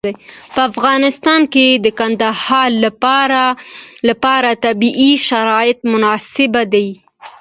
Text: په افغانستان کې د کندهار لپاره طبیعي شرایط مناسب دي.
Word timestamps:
په 0.53 0.59
افغانستان 0.71 1.41
کې 1.53 1.67
د 1.83 1.87
کندهار 1.99 2.69
لپاره 4.09 4.49
طبیعي 4.65 5.11
شرایط 5.27 5.79
مناسب 5.91 6.53
دي. 6.73 6.87